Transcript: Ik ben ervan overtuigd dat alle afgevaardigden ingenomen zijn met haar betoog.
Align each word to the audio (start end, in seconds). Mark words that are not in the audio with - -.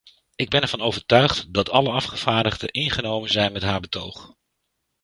Ik 0.35 0.49
ben 0.49 0.61
ervan 0.61 0.81
overtuigd 0.81 1.53
dat 1.53 1.69
alle 1.69 1.89
afgevaardigden 1.91 2.71
ingenomen 2.71 3.29
zijn 3.29 3.51
met 3.51 3.61
haar 3.61 3.79
betoog. 3.79 4.33